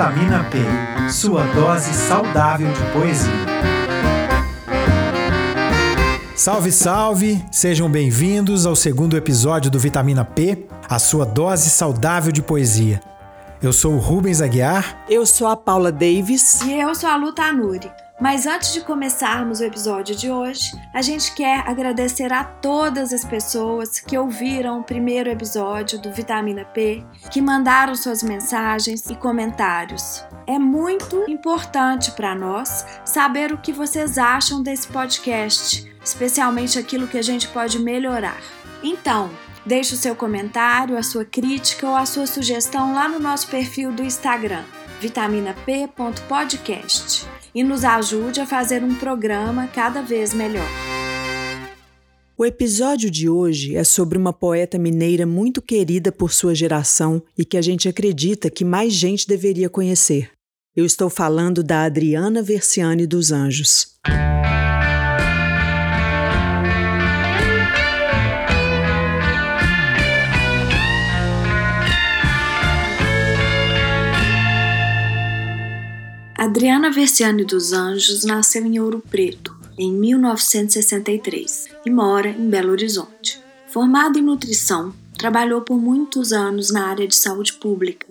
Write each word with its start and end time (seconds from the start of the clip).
Vitamina 0.00 0.44
P, 0.44 1.12
sua 1.12 1.44
dose 1.48 1.92
saudável 1.92 2.72
de 2.72 2.80
poesia. 2.90 3.30
Salve, 6.34 6.72
salve! 6.72 7.44
Sejam 7.52 7.86
bem-vindos 7.90 8.64
ao 8.64 8.74
segundo 8.74 9.14
episódio 9.14 9.70
do 9.70 9.78
Vitamina 9.78 10.24
P, 10.24 10.66
a 10.88 10.98
sua 10.98 11.26
dose 11.26 11.68
saudável 11.68 12.32
de 12.32 12.40
poesia. 12.40 12.98
Eu 13.62 13.74
sou 13.74 13.92
o 13.92 13.98
Rubens 13.98 14.40
Aguiar. 14.40 15.04
Eu 15.06 15.26
sou 15.26 15.46
a 15.46 15.54
Paula 15.54 15.92
Davis. 15.92 16.62
E 16.62 16.80
eu 16.80 16.94
sou 16.94 17.10
a 17.10 17.16
Luta 17.16 17.42
Anuri. 17.42 17.92
Mas 18.20 18.46
antes 18.46 18.72
de 18.74 18.82
começarmos 18.82 19.60
o 19.60 19.64
episódio 19.64 20.14
de 20.14 20.30
hoje, 20.30 20.78
a 20.92 21.00
gente 21.00 21.34
quer 21.34 21.66
agradecer 21.66 22.30
a 22.30 22.44
todas 22.44 23.14
as 23.14 23.24
pessoas 23.24 23.98
que 23.98 24.18
ouviram 24.18 24.80
o 24.80 24.84
primeiro 24.84 25.30
episódio 25.30 25.98
do 25.98 26.12
Vitamina 26.12 26.66
P, 26.66 27.02
que 27.30 27.40
mandaram 27.40 27.94
suas 27.94 28.22
mensagens 28.22 29.08
e 29.08 29.14
comentários. 29.14 30.22
É 30.46 30.58
muito 30.58 31.24
importante 31.30 32.10
para 32.10 32.34
nós 32.34 32.84
saber 33.06 33.54
o 33.54 33.58
que 33.58 33.72
vocês 33.72 34.18
acham 34.18 34.62
desse 34.62 34.86
podcast, 34.88 35.90
especialmente 36.04 36.78
aquilo 36.78 37.08
que 37.08 37.16
a 37.16 37.22
gente 37.22 37.48
pode 37.48 37.78
melhorar. 37.78 38.36
Então, 38.82 39.30
deixe 39.64 39.94
o 39.94 39.98
seu 39.98 40.14
comentário, 40.14 40.98
a 40.98 41.02
sua 41.02 41.24
crítica 41.24 41.88
ou 41.88 41.96
a 41.96 42.04
sua 42.04 42.26
sugestão 42.26 42.92
lá 42.92 43.08
no 43.08 43.18
nosso 43.18 43.48
perfil 43.48 43.92
do 43.92 44.04
Instagram, 44.04 44.64
vitaminap.podcast 45.00 47.39
e 47.54 47.62
nos 47.62 47.84
ajude 47.84 48.40
a 48.40 48.46
fazer 48.46 48.82
um 48.82 48.94
programa 48.94 49.66
cada 49.66 50.02
vez 50.02 50.32
melhor. 50.34 50.68
O 52.36 52.44
episódio 52.46 53.10
de 53.10 53.28
hoje 53.28 53.76
é 53.76 53.84
sobre 53.84 54.16
uma 54.16 54.32
poeta 54.32 54.78
mineira 54.78 55.26
muito 55.26 55.60
querida 55.60 56.10
por 56.10 56.32
sua 56.32 56.54
geração 56.54 57.22
e 57.36 57.44
que 57.44 57.58
a 57.58 57.62
gente 57.62 57.86
acredita 57.86 58.48
que 58.48 58.64
mais 58.64 58.94
gente 58.94 59.26
deveria 59.26 59.68
conhecer. 59.68 60.30
Eu 60.74 60.86
estou 60.86 61.10
falando 61.10 61.62
da 61.62 61.84
Adriana 61.84 62.42
Versiani 62.42 63.06
dos 63.06 63.30
Anjos. 63.30 63.98
Adriana 76.40 76.90
Versiani 76.90 77.44
dos 77.44 77.74
Anjos 77.74 78.24
nasceu 78.24 78.64
em 78.64 78.80
Ouro 78.80 79.04
Preto, 79.10 79.54
em 79.76 79.92
1963, 79.92 81.68
e 81.84 81.90
mora 81.90 82.30
em 82.30 82.48
Belo 82.48 82.70
Horizonte. 82.70 83.38
Formada 83.68 84.18
em 84.18 84.22
nutrição, 84.22 84.90
trabalhou 85.18 85.60
por 85.60 85.76
muitos 85.76 86.32
anos 86.32 86.72
na 86.72 86.86
área 86.86 87.06
de 87.06 87.14
saúde 87.14 87.52
pública. 87.52 88.06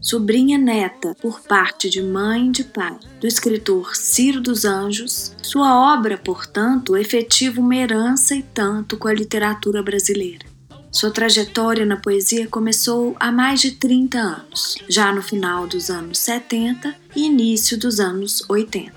Sobrinha 0.00 0.58
neta, 0.58 1.14
por 1.22 1.40
parte 1.42 1.88
de 1.88 2.02
mãe 2.02 2.48
e 2.48 2.50
de 2.50 2.64
pai, 2.64 2.98
do 3.20 3.28
escritor 3.28 3.94
Ciro 3.94 4.40
dos 4.40 4.64
Anjos, 4.64 5.32
sua 5.40 5.94
obra, 5.94 6.18
portanto, 6.18 6.96
efetiva 6.96 7.60
uma 7.60 7.76
herança 7.76 8.34
e 8.34 8.42
tanto 8.42 8.96
com 8.96 9.06
a 9.06 9.14
literatura 9.14 9.84
brasileira. 9.84 10.44
Sua 10.90 11.10
trajetória 11.10 11.84
na 11.84 11.96
poesia 11.96 12.48
começou 12.48 13.14
há 13.20 13.30
mais 13.30 13.60
de 13.60 13.72
30 13.72 14.18
anos, 14.18 14.76
já 14.88 15.12
no 15.12 15.22
final 15.22 15.66
dos 15.66 15.90
anos 15.90 16.18
70 16.18 16.92
e 17.18 17.24
início 17.24 17.76
dos 17.76 17.98
anos 17.98 18.44
80. 18.48 18.92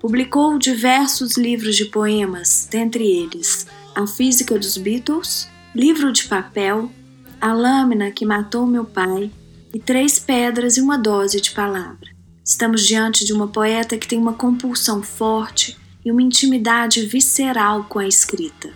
Publicou 0.00 0.56
diversos 0.60 1.36
livros 1.36 1.74
de 1.74 1.86
poemas, 1.86 2.68
dentre 2.70 3.04
eles 3.04 3.66
A 3.96 4.06
Física 4.06 4.56
dos 4.56 4.76
Beatles, 4.76 5.48
Livro 5.74 6.12
de 6.12 6.28
Papel, 6.28 6.88
A 7.40 7.52
Lâmina 7.52 8.12
que 8.12 8.24
Matou 8.24 8.64
Meu 8.64 8.84
Pai 8.84 9.28
e 9.74 9.80
Três 9.80 10.20
Pedras 10.20 10.76
e 10.76 10.80
uma 10.80 10.96
Dose 10.96 11.40
de 11.40 11.50
Palavra. 11.50 12.08
Estamos 12.44 12.86
diante 12.86 13.24
de 13.24 13.32
uma 13.32 13.48
poeta 13.48 13.98
que 13.98 14.06
tem 14.06 14.20
uma 14.20 14.34
compulsão 14.34 15.02
forte 15.02 15.76
e 16.04 16.12
uma 16.12 16.22
intimidade 16.22 17.04
visceral 17.06 17.86
com 17.88 17.98
a 17.98 18.06
escrita. 18.06 18.70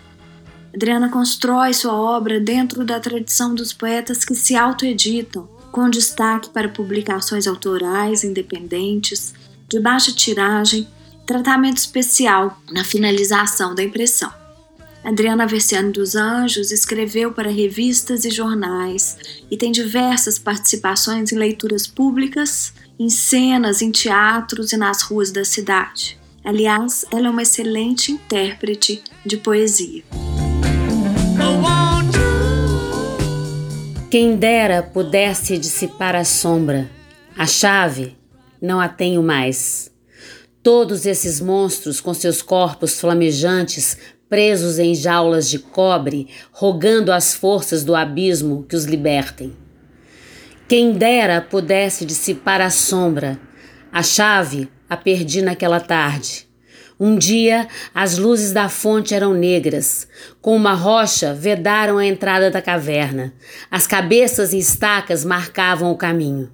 Adriana 0.74 1.08
constrói 1.08 1.72
sua 1.72 1.94
obra 1.94 2.40
dentro 2.40 2.84
da 2.84 2.98
tradição 2.98 3.54
dos 3.54 3.72
poetas 3.72 4.24
que 4.24 4.34
se 4.34 4.56
autoeditam, 4.56 5.48
com 5.72 5.88
destaque 5.88 6.50
para 6.50 6.68
publicações 6.68 7.46
autorais 7.46 8.22
independentes, 8.22 9.34
de 9.68 9.80
baixa 9.80 10.12
tiragem, 10.12 10.86
tratamento 11.26 11.78
especial 11.78 12.60
na 12.70 12.84
finalização 12.84 13.74
da 13.74 13.82
impressão. 13.82 14.30
Adriana 15.02 15.46
Versiani 15.46 15.90
dos 15.90 16.14
Anjos 16.14 16.70
escreveu 16.70 17.32
para 17.32 17.50
revistas 17.50 18.24
e 18.24 18.30
jornais 18.30 19.16
e 19.50 19.56
tem 19.56 19.72
diversas 19.72 20.38
participações 20.38 21.32
em 21.32 21.36
leituras 21.36 21.86
públicas, 21.86 22.72
em 22.98 23.08
cenas, 23.08 23.82
em 23.82 23.90
teatros 23.90 24.72
e 24.72 24.76
nas 24.76 25.02
ruas 25.02 25.32
da 25.32 25.44
cidade. 25.44 26.20
Aliás, 26.44 27.04
ela 27.10 27.28
é 27.28 27.30
uma 27.30 27.42
excelente 27.42 28.12
intérprete 28.12 29.02
de 29.24 29.38
poesia. 29.38 30.04
Quem 34.12 34.36
dera 34.36 34.82
pudesse 34.82 35.56
dissipar 35.56 36.14
a 36.14 36.22
sombra, 36.22 36.90
a 37.34 37.46
chave, 37.46 38.14
não 38.60 38.78
a 38.78 38.86
tenho 38.86 39.22
mais. 39.22 39.90
Todos 40.62 41.06
esses 41.06 41.40
monstros 41.40 41.98
com 41.98 42.12
seus 42.12 42.42
corpos 42.42 43.00
flamejantes, 43.00 43.96
presos 44.28 44.78
em 44.78 44.94
jaulas 44.94 45.48
de 45.48 45.58
cobre, 45.58 46.28
rogando 46.52 47.10
às 47.10 47.32
forças 47.32 47.84
do 47.84 47.94
abismo 47.94 48.66
que 48.68 48.76
os 48.76 48.84
libertem. 48.84 49.56
Quem 50.68 50.92
dera 50.92 51.40
pudesse 51.40 52.04
dissipar 52.04 52.60
a 52.60 52.68
sombra, 52.68 53.40
a 53.90 54.02
chave 54.02 54.68
a 54.90 54.94
perdi 54.94 55.40
naquela 55.40 55.80
tarde. 55.80 56.51
Um 57.04 57.18
dia, 57.18 57.66
as 57.92 58.16
luzes 58.16 58.52
da 58.52 58.68
fonte 58.68 59.12
eram 59.12 59.34
negras. 59.34 60.06
Com 60.40 60.54
uma 60.54 60.72
rocha, 60.72 61.34
vedaram 61.34 61.98
a 61.98 62.06
entrada 62.06 62.48
da 62.48 62.62
caverna. 62.62 63.34
As 63.68 63.88
cabeças 63.88 64.52
e 64.52 64.58
estacas 64.60 65.24
marcavam 65.24 65.90
o 65.90 65.96
caminho. 65.96 66.52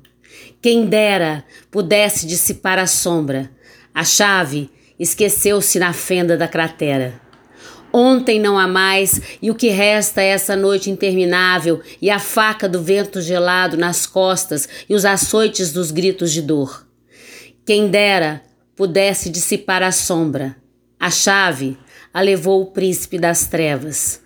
Quem 0.62 0.86
dera 0.86 1.44
pudesse 1.70 2.26
dissipar 2.26 2.78
a 2.78 2.86
sombra. 2.86 3.50
A 3.94 4.04
chave 4.04 4.70
esqueceu-se 4.98 5.78
na 5.78 5.92
fenda 5.92 6.34
da 6.34 6.48
cratera. 6.48 7.20
Ontem 7.92 8.40
não 8.40 8.58
há 8.58 8.66
mais, 8.66 9.20
e 9.42 9.50
o 9.50 9.54
que 9.54 9.68
resta 9.68 10.22
é 10.22 10.28
essa 10.28 10.56
noite 10.56 10.88
interminável 10.88 11.82
e 12.00 12.08
a 12.08 12.18
faca 12.18 12.66
do 12.66 12.82
vento 12.82 13.20
gelado 13.20 13.76
nas 13.76 14.06
costas 14.06 14.66
e 14.88 14.94
os 14.94 15.04
açoites 15.04 15.74
dos 15.74 15.90
gritos 15.90 16.32
de 16.32 16.40
dor. 16.40 16.86
Quem 17.66 17.88
dera 17.88 18.47
pudesse 18.78 19.28
dissipar 19.28 19.82
a 19.82 19.90
sombra. 19.90 20.54
A 21.00 21.10
chave 21.10 21.76
a 22.14 22.20
levou 22.20 22.62
o 22.62 22.66
príncipe 22.66 23.18
das 23.18 23.46
trevas. 23.46 24.20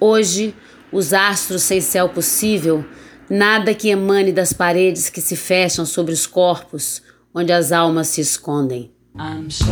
Hoje, 0.00 0.54
os 0.90 1.12
astros 1.12 1.62
sem 1.62 1.82
céu 1.82 2.08
possível, 2.08 2.82
nada 3.28 3.74
que 3.74 3.90
emane 3.90 4.32
das 4.32 4.54
paredes 4.54 5.10
que 5.10 5.20
se 5.20 5.36
fecham 5.36 5.84
sobre 5.84 6.14
os 6.14 6.26
corpos, 6.26 7.02
onde 7.34 7.52
as 7.52 7.72
almas 7.72 8.08
se 8.08 8.22
escondem. 8.22 8.90
I'm 9.18 9.50
so 9.50 9.66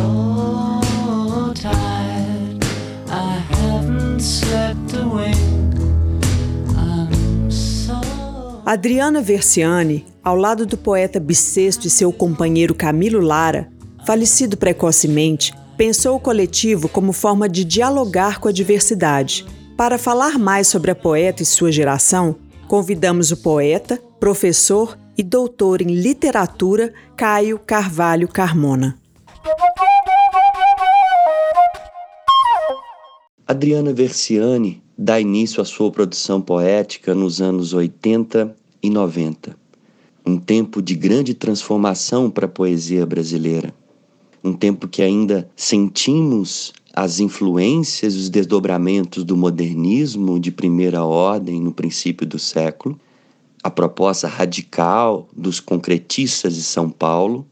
tired, 1.54 2.62
I 3.08 3.40
haven't 3.50 4.20
slept 4.20 4.94
a. 4.94 5.48
Adriana 8.66 9.22
Versiani, 9.22 10.04
ao 10.22 10.36
lado 10.36 10.66
do 10.66 10.76
poeta 10.76 11.18
bissexto 11.18 11.86
e 11.86 11.90
seu 11.90 12.12
companheiro 12.12 12.74
Camilo 12.74 13.18
Lara, 13.18 13.70
falecido 14.08 14.56
precocemente, 14.56 15.52
pensou 15.76 16.16
o 16.16 16.20
coletivo 16.20 16.88
como 16.88 17.12
forma 17.12 17.46
de 17.46 17.62
dialogar 17.62 18.41
com 18.41 18.48
a 18.48 18.52
diversidade. 18.52 19.44
Para 19.76 19.99
falar 19.99 20.38
mais 20.38 20.66
sobre 20.66 20.90
a 20.90 20.94
poeta 20.94 21.43
e 21.43 21.46
sua 21.46 21.70
geração, 21.70 22.37
convidamos 22.66 23.32
o 23.32 23.37
poeta, 23.37 24.02
professor 24.19 24.99
e 25.14 25.22
doutor 25.22 25.82
em 25.82 25.88
literatura 25.88 26.90
Caio 27.14 27.58
Carvalho 27.58 28.26
Carmona. 28.28 28.99
Adriana 33.46 33.93
Versiani 33.93 34.82
dá 34.96 35.20
início 35.20 35.60
à 35.60 35.66
sua 35.66 35.90
produção 35.90 36.40
poética 36.40 37.14
nos 37.14 37.43
anos 37.43 37.75
80 37.75 38.56
e 38.82 38.88
90, 38.88 39.55
um 40.25 40.38
tempo 40.38 40.81
de 40.81 40.94
grande 40.94 41.34
transformação 41.34 42.31
para 42.31 42.46
a 42.46 42.49
poesia 42.49 43.05
brasileira 43.05 43.75
um 44.43 44.52
tempo 44.52 44.88
que 44.88 45.02
ainda 45.02 45.49
sentimos 45.56 46.73
as 46.94 47.20
influências, 47.20 48.14
os 48.17 48.29
desdobramentos 48.29 49.25
do 49.25 49.37
modernismo 49.37 50.38
de 50.40 50.50
primeira 50.50 51.05
ordem 51.05 51.61
no 51.61 51.73
princípio 51.73 52.26
do 52.26 52.38
século, 52.38 52.99
a 53.62 53.70
proposta 53.70 54.26
radical 54.26 55.29
dos 55.37 55.61
concretistas 55.61 56.55
de 56.55 56.62
São 56.62 56.90
Paulo 56.90 57.46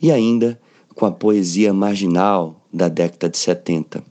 e 0.00 0.10
ainda 0.10 0.60
com 0.94 1.06
a 1.06 1.12
poesia 1.12 1.72
marginal 1.72 2.60
da 2.72 2.88
década 2.88 3.28
de 3.28 3.38
70. 3.38 4.02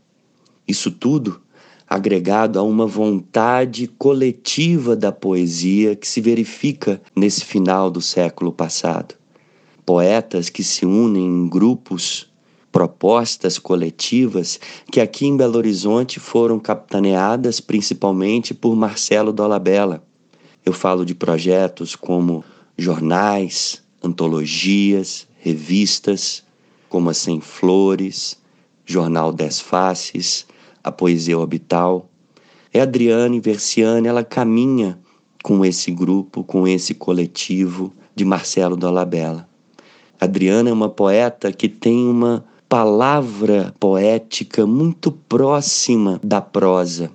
Isso 0.68 0.92
tudo 0.92 1.42
agregado 1.88 2.58
a 2.58 2.64
uma 2.64 2.88
vontade 2.88 3.88
coletiva 3.88 4.96
da 4.96 5.12
poesia 5.12 5.96
que 5.96 6.08
se 6.08 6.22
verifica 6.22 7.02
nesse 7.14 7.44
final 7.44 7.92
do 7.92 8.00
século 8.02 8.54
passado 8.54 9.21
poetas 9.92 10.48
que 10.48 10.64
se 10.64 10.86
unem 10.86 11.26
em 11.26 11.50
grupos, 11.50 12.32
propostas 12.72 13.60
coletivas, 13.60 14.58
que 14.90 15.02
aqui 15.02 15.26
em 15.26 15.36
Belo 15.36 15.58
Horizonte 15.58 16.18
foram 16.18 16.58
capitaneadas 16.62 17.60
principalmente 17.60 18.54
por 18.54 18.74
Marcelo 18.74 19.34
Dolabella. 19.34 20.02
Eu 20.66 20.72
falo 20.72 21.06
de 21.06 21.14
projetos 21.14 21.94
como 21.94 22.42
jornais, 22.78 23.84
antologias, 24.02 25.28
revistas, 25.38 26.42
como 26.88 27.10
a 27.10 27.14
Sem 27.14 27.42
Flores, 27.42 28.38
Jornal 28.86 29.34
Dez 29.34 29.60
Faces, 29.60 30.46
a 30.82 30.90
Poesia 30.90 31.38
Orbital. 31.38 32.10
É 32.74 32.80
Adriane 32.80 33.42
Versiane, 33.42 34.08
ela 34.08 34.24
caminha 34.24 34.98
com 35.44 35.66
esse 35.66 35.92
grupo, 35.92 36.46
com 36.46 36.66
esse 36.66 36.94
coletivo 36.94 37.92
de 38.16 38.24
Marcelo 38.24 38.78
Dolabella. 38.78 39.51
Adriana 40.22 40.70
é 40.70 40.74
uma 40.74 40.88
poeta 40.88 41.52
que 41.52 41.68
tem 41.68 42.08
uma 42.08 42.46
palavra 42.70 43.74
poética 43.80 44.68
muito 44.68 45.12
próxima 45.12 46.20
da 46.24 46.40
prosa. 46.40 47.10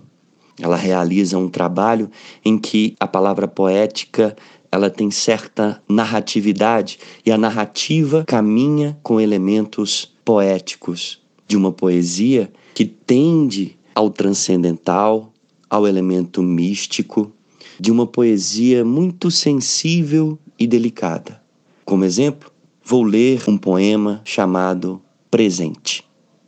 Ela 0.61 0.75
realiza 0.75 1.39
um 1.39 1.49
trabalho 1.49 2.11
em 2.45 2.59
que 2.59 2.97
a 2.99 3.07
palavra 3.07 3.47
poética 3.47 4.35
ela 4.73 4.91
tem 4.91 5.09
certa 5.13 5.81
narratividade 5.89 6.99
e 7.25 7.31
a 7.31 7.39
narrativa 7.39 8.25
caminha 8.27 8.99
com 9.05 9.21
elementos 9.21 10.13
poéticos 10.25 11.23
de 11.47 11.57
uma 11.57 11.71
poesia 11.71 12.51
que 12.75 12.85
tende 12.85 13.79
ao 13.95 14.11
transcendental, 14.11 15.33
ao 15.71 15.87
elemento 15.87 16.43
místico, 16.43 17.31
de 17.79 17.93
uma 17.93 18.05
poesia 18.05 18.85
muito 18.85 19.31
sensível 19.31 20.37
e 20.59 20.67
delicada. 20.67 21.41
Como 21.85 22.05
exemplo, 22.05 22.51
vou 22.89 23.03
ler 23.03 23.43
um 23.49 23.59
poema 23.59 24.21
chamado 24.25 25.03
Presente, 25.29 26.05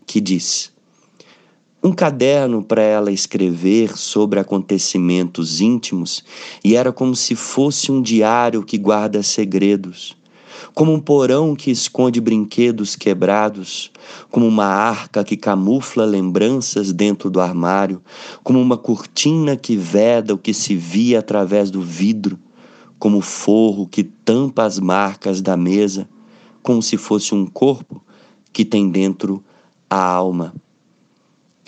que 0.06 0.20
diz: 0.20 0.72
um 1.82 1.90
caderno 1.90 2.62
para 2.62 2.80
ela 2.80 3.10
escrever 3.10 3.98
sobre 3.98 4.38
acontecimentos 4.38 5.60
íntimos 5.60 6.22
e 6.62 6.76
era 6.76 6.92
como 6.92 7.16
se 7.16 7.34
fosse 7.34 7.90
um 7.90 8.00
diário 8.00 8.62
que 8.62 8.78
guarda 8.78 9.20
segredos, 9.20 10.16
como 10.72 10.92
um 10.92 11.00
porão 11.00 11.56
que 11.56 11.72
esconde 11.72 12.20
brinquedos 12.20 12.94
quebrados, 12.94 13.90
como 14.30 14.46
uma 14.46 14.66
arca 14.66 15.24
que 15.24 15.36
camufla 15.36 16.04
lembranças 16.04 16.92
dentro 16.92 17.28
do 17.30 17.40
armário, 17.40 18.00
como 18.44 18.62
uma 18.62 18.76
cortina 18.76 19.56
que 19.56 19.76
veda 19.76 20.34
o 20.34 20.38
que 20.38 20.54
se 20.54 20.76
via 20.76 21.18
através 21.18 21.68
do 21.68 21.82
vidro, 21.82 22.38
como 22.96 23.20
forro 23.20 23.88
que 23.88 24.04
tampa 24.04 24.62
as 24.62 24.78
marcas 24.78 25.42
da 25.42 25.56
mesa, 25.56 26.08
como 26.68 26.82
se 26.82 26.98
fosse 26.98 27.34
um 27.34 27.46
corpo 27.46 28.04
que 28.52 28.62
tem 28.62 28.90
dentro 28.90 29.42
a 29.88 30.04
alma. 30.04 30.54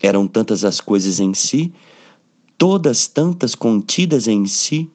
Eram 0.03 0.29
tantas 0.29 0.63
as 0.63 0.79
coisas 0.79 1.19
em 1.19 1.33
si, 1.33 1.73
todas 2.59 3.07
tantas 3.07 3.55
contidas 3.55 4.29
em 4.29 4.45
si, 4.45 4.91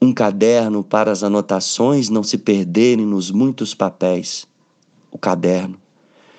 um 0.00 0.12
caderno 0.12 0.84
para 0.84 1.10
as 1.10 1.24
anotações 1.24 2.08
não 2.08 2.22
se 2.22 2.38
perderem 2.38 3.04
nos 3.04 3.32
muitos 3.32 3.74
papéis. 3.74 4.46
O 5.10 5.18
caderno. 5.18 5.76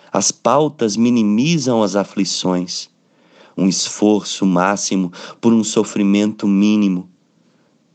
As 0.09 0.31
pautas 0.31 0.95
minimizam 0.95 1.83
as 1.83 1.97
aflições. 1.97 2.89
Um 3.57 3.67
esforço 3.67 4.45
máximo 4.45 5.11
por 5.41 5.51
um 5.51 5.65
sofrimento 5.65 6.47
mínimo. 6.47 7.09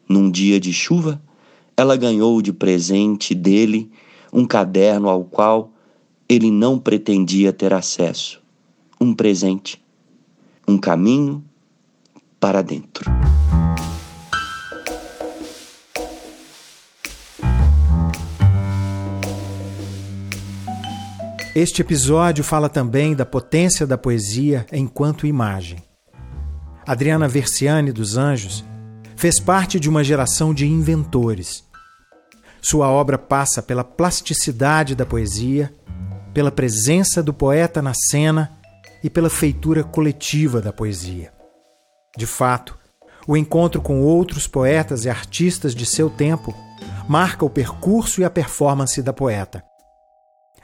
Num 0.07 0.31
dia 0.31 0.61
de 0.61 0.71
chuva, 0.71 1.19
ela 1.75 1.97
ganhou 1.97 2.43
de 2.43 2.53
presente 2.53 3.35
dele 3.35 3.91
um 4.33 4.47
caderno 4.47 5.09
ao 5.09 5.25
qual 5.25 5.71
ele 6.29 6.51
não 6.51 6.79
pretendia 6.79 7.53
ter 7.53 7.73
acesso. 7.73 8.41
Um 9.01 9.15
presente 9.15 9.81
um 10.69 10.77
caminho 10.77 11.43
para 12.39 12.61
dentro. 12.61 13.11
Este 21.55 21.81
episódio 21.81 22.45
fala 22.45 22.69
também 22.69 23.17
da 23.17 23.25
potência 23.25 23.87
da 23.87 23.97
poesia 23.97 24.67
enquanto 24.71 25.27
imagem. 25.27 25.79
Adriana 26.87 27.27
Versiani 27.27 27.91
dos 27.91 28.17
Anjos 28.19 28.63
fez 29.17 29.41
parte 29.41 29.81
de 29.81 29.89
uma 29.89 30.05
geração 30.05 30.53
de 30.53 30.67
inventores. 30.67 31.65
Sua 32.61 32.89
obra 32.89 33.17
passa 33.17 33.63
pela 33.63 33.85
plasticidade 33.85 34.95
da 34.95 35.07
poesia, 35.07 35.73
pela 36.35 36.51
presença 36.51 37.23
do 37.23 37.33
poeta 37.33 37.81
na 37.81 37.95
cena 37.95 38.59
e 39.03 39.09
pela 39.09 39.31
feitura 39.31 39.85
coletiva 39.85 40.61
da 40.61 40.73
poesia. 40.73 41.33
De 42.17 42.27
fato, 42.27 42.79
o 43.27 43.37
encontro 43.37 43.81
com 43.81 44.03
outros 44.03 44.47
poetas 44.47 45.05
e 45.05 45.11
artistas 45.11 45.75
de 45.75 45.87
seu 45.87 46.11
tempo 46.11 46.55
marca 47.09 47.45
o 47.45 47.51
percurso 47.51 48.21
e 48.21 48.25
a 48.25 48.31
performance 48.31 49.01
da 49.03 49.13
poeta. 49.13 49.63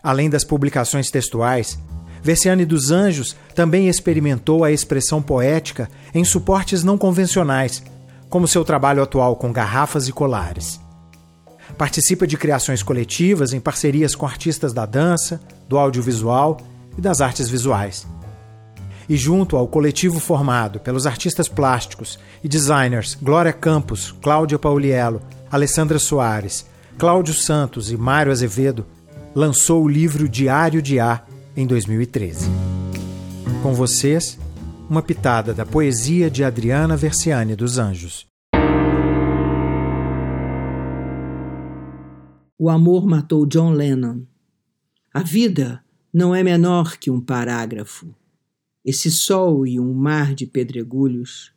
Além 0.02 0.28
das 0.28 0.44
publicações 0.44 1.10
textuais, 1.10 1.78
Versiane 2.22 2.64
dos 2.64 2.90
Anjos 2.90 3.36
também 3.54 3.88
experimentou 3.88 4.64
a 4.64 4.72
expressão 4.72 5.22
poética 5.22 5.88
em 6.14 6.24
suportes 6.24 6.82
não 6.82 6.96
convencionais, 6.96 7.82
como 8.30 8.48
seu 8.48 8.64
trabalho 8.64 9.02
atual 9.02 9.36
com 9.36 9.52
garrafas 9.52 10.08
e 10.08 10.12
colares. 10.12 10.80
Participa 11.76 12.26
de 12.26 12.36
criações 12.36 12.82
coletivas 12.82 13.52
em 13.52 13.60
parcerias 13.60 14.14
com 14.14 14.26
artistas 14.26 14.72
da 14.72 14.86
dança, 14.86 15.40
do 15.68 15.78
audiovisual 15.78 16.58
e 16.96 17.00
das 17.00 17.20
artes 17.20 17.48
visuais 17.48 18.06
e 19.08 19.16
junto 19.16 19.56
ao 19.56 19.66
coletivo 19.66 20.18
formado 20.18 20.80
pelos 20.80 21.06
artistas 21.06 21.48
plásticos 21.48 22.18
e 22.42 22.48
designers 22.48 23.16
Glória 23.20 23.52
Campos, 23.52 24.12
Cláudia 24.22 24.58
Pauliello, 24.58 25.20
Alessandra 25.50 25.98
Soares, 25.98 26.66
Cláudio 26.98 27.34
Santos 27.34 27.90
e 27.90 27.96
Mário 27.96 28.32
Azevedo, 28.32 28.86
lançou 29.34 29.82
o 29.82 29.88
livro 29.88 30.28
Diário 30.28 30.80
de 30.80 31.00
A 31.00 31.22
em 31.56 31.66
2013. 31.66 32.48
Com 33.62 33.74
vocês, 33.74 34.38
uma 34.88 35.02
pitada 35.02 35.52
da 35.52 35.64
poesia 35.64 36.30
de 36.30 36.44
Adriana 36.44 36.96
Versiani 36.96 37.56
dos 37.56 37.78
Anjos. 37.78 38.33
O 42.58 42.70
amor 42.70 43.06
matou 43.06 43.46
John 43.46 43.72
Lennon. 43.72 44.22
A 45.12 45.22
vida 45.22 45.84
não 46.12 46.34
é 46.34 46.42
menor 46.42 46.96
que 46.98 47.10
um 47.10 47.20
parágrafo 47.20 48.14
esse 48.84 49.10
sol 49.10 49.66
e 49.66 49.80
um 49.80 49.94
mar 49.94 50.34
de 50.34 50.46
pedregulhos. 50.46 51.52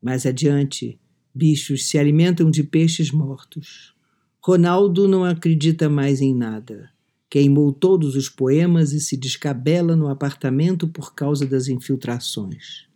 Mais 0.00 0.24
adiante, 0.24 0.98
bichos 1.34 1.86
se 1.86 1.98
alimentam 1.98 2.50
de 2.50 2.62
peixes 2.62 3.10
mortos. 3.10 3.94
Ronaldo 4.40 5.08
não 5.08 5.24
acredita 5.24 5.88
mais 5.88 6.20
em 6.20 6.32
nada. 6.32 6.90
Queimou 7.28 7.72
todos 7.72 8.14
os 8.14 8.28
poemas 8.28 8.92
e 8.92 9.00
se 9.00 9.16
descabela 9.16 9.96
no 9.96 10.08
apartamento 10.08 10.86
por 10.86 11.14
causa 11.14 11.44
das 11.44 11.66
infiltrações. 11.66 12.86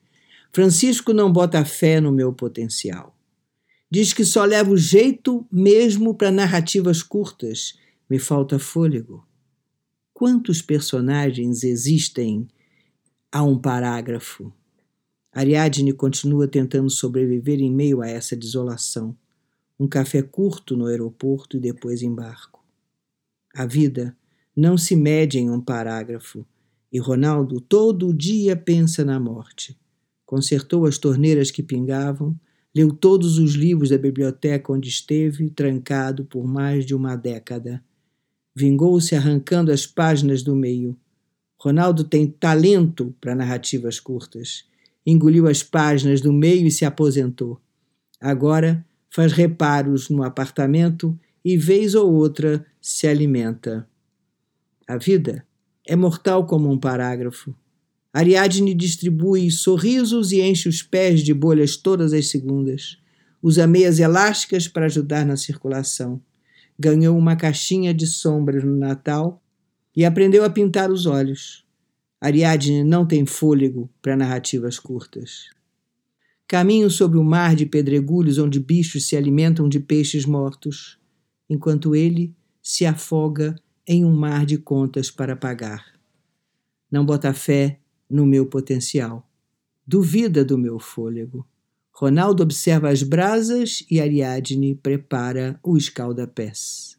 Francisco 0.52 1.12
não 1.12 1.32
bota 1.32 1.64
fé 1.64 2.00
no 2.00 2.12
meu 2.12 2.32
potencial. 2.32 3.14
Diz 3.94 4.14
que 4.14 4.24
só 4.24 4.46
levo 4.46 4.74
jeito 4.74 5.46
mesmo 5.52 6.14
para 6.14 6.30
narrativas 6.30 7.02
curtas. 7.02 7.78
Me 8.08 8.18
falta 8.18 8.58
fôlego. 8.58 9.22
Quantos 10.14 10.62
personagens 10.62 11.62
existem 11.62 12.48
Há 13.30 13.42
um 13.42 13.58
parágrafo. 13.58 14.50
Ariadne 15.30 15.92
continua 15.92 16.48
tentando 16.48 16.88
sobreviver 16.88 17.60
em 17.60 17.70
meio 17.70 18.00
a 18.00 18.08
essa 18.08 18.34
desolação. 18.34 19.14
Um 19.78 19.86
café 19.86 20.22
curto 20.22 20.74
no 20.74 20.86
aeroporto 20.86 21.58
e 21.58 21.60
depois 21.60 22.00
embarco. 22.00 22.64
A 23.54 23.66
vida 23.66 24.16
não 24.56 24.78
se 24.78 24.96
mede 24.96 25.38
em 25.38 25.50
um 25.50 25.60
parágrafo, 25.60 26.46
e 26.90 26.98
Ronaldo 26.98 27.60
todo 27.60 28.14
dia 28.14 28.56
pensa 28.56 29.04
na 29.04 29.20
morte. 29.20 29.78
Consertou 30.24 30.86
as 30.86 30.96
torneiras 30.96 31.50
que 31.50 31.62
pingavam, 31.62 32.34
leu 32.74 32.90
todos 32.92 33.38
os 33.38 33.54
livros 33.54 33.90
da 33.90 33.98
biblioteca 33.98 34.72
onde 34.72 34.88
esteve, 34.88 35.50
trancado 35.50 36.24
por 36.24 36.46
mais 36.46 36.86
de 36.86 36.94
uma 36.94 37.16
década. 37.16 37.82
Vingou-se 38.54 39.14
arrancando 39.14 39.70
as 39.70 39.86
páginas 39.86 40.42
do 40.42 40.54
meio. 40.54 40.96
Ronaldo 41.58 42.04
tem 42.04 42.26
talento 42.26 43.14
para 43.20 43.34
narrativas 43.34 44.00
curtas. 44.00 44.64
Engoliu 45.06 45.46
as 45.48 45.62
páginas 45.62 46.20
do 46.20 46.32
meio 46.32 46.66
e 46.66 46.70
se 46.70 46.84
aposentou. 46.84 47.60
Agora 48.20 48.84
faz 49.10 49.32
reparos 49.32 50.08
no 50.08 50.22
apartamento 50.22 51.18
e, 51.44 51.56
vez 51.56 51.94
ou 51.94 52.12
outra, 52.12 52.64
se 52.80 53.06
alimenta. 53.06 53.86
A 54.88 54.96
vida 54.96 55.46
é 55.86 55.94
mortal 55.96 56.46
como 56.46 56.70
um 56.70 56.78
parágrafo. 56.78 57.54
Ariadne 58.12 58.74
distribui 58.74 59.50
sorrisos 59.50 60.32
e 60.32 60.40
enche 60.42 60.68
os 60.68 60.82
pés 60.82 61.22
de 61.22 61.32
bolhas 61.32 61.76
todas 61.76 62.12
as 62.12 62.28
segundas. 62.28 62.98
Usa 63.42 63.66
meias 63.66 63.98
elásticas 63.98 64.68
para 64.68 64.86
ajudar 64.86 65.24
na 65.24 65.36
circulação. 65.36 66.20
ganhou 66.78 67.16
uma 67.16 67.36
caixinha 67.36 67.94
de 67.94 68.06
sombras 68.06 68.64
no 68.64 68.76
Natal 68.76 69.40
e 69.94 70.04
aprendeu 70.04 70.44
a 70.44 70.50
pintar 70.50 70.90
os 70.90 71.06
olhos. 71.06 71.64
Ariadne 72.20 72.82
não 72.82 73.06
tem 73.06 73.24
fôlego 73.24 73.88
para 74.00 74.16
narrativas 74.16 74.78
curtas. 74.78 75.50
Caminho 76.48 76.90
sobre 76.90 77.18
o 77.18 77.24
mar 77.24 77.54
de 77.54 77.66
pedregulhos 77.66 78.38
onde 78.38 78.58
bichos 78.58 79.06
se 79.06 79.16
alimentam 79.16 79.68
de 79.68 79.80
peixes 79.80 80.26
mortos, 80.26 80.98
enquanto 81.48 81.94
ele 81.94 82.34
se 82.60 82.84
afoga 82.84 83.54
em 83.86 84.04
um 84.04 84.14
mar 84.14 84.44
de 84.44 84.58
contas 84.58 85.10
para 85.10 85.36
pagar. 85.36 85.84
Não 86.90 87.04
bota 87.04 87.32
fé 87.32 87.78
no 88.12 88.26
meu 88.26 88.46
potencial. 88.46 89.28
Duvida 89.86 90.44
do 90.44 90.58
meu 90.58 90.78
fôlego. 90.78 91.46
Ronaldo 91.90 92.42
observa 92.42 92.90
as 92.90 93.02
brasas 93.02 93.84
e 93.90 94.00
Ariadne 94.00 94.74
prepara 94.74 95.58
o 95.62 95.76
escalda-pés. 95.76 96.98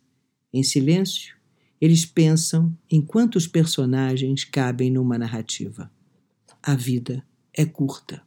Em 0.52 0.64
silêncio, 0.64 1.36
eles 1.80 2.06
pensam 2.06 2.76
em 2.90 3.02
quantos 3.02 3.48
personagens 3.48 4.44
cabem 4.44 4.92
numa 4.92 5.18
narrativa. 5.18 5.92
A 6.62 6.76
vida 6.76 7.26
é 7.54 7.66
curta. 7.66 8.22